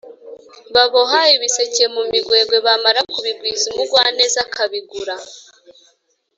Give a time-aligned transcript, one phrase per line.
[0.75, 5.15] Baboha ibiseke mu migwegwe bamara kubigwiza umugwaneza akabigura